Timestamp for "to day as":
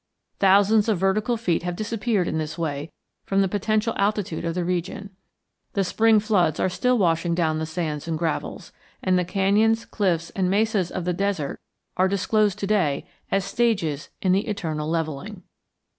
12.57-13.45